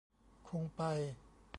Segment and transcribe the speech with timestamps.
[0.47, 0.81] คงไป